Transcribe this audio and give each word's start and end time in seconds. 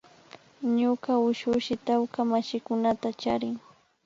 Ñuka 0.77 1.11
ushushi 1.27 1.73
tawka 1.85 2.19
mashikunata 2.31 3.09
charin 3.21 3.55